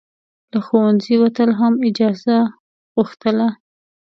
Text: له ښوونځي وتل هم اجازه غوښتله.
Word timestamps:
له 0.51 0.59
ښوونځي 0.65 1.15
وتل 1.19 1.49
هم 1.59 1.73
اجازه 1.87 2.37
غوښتله. 2.95 3.47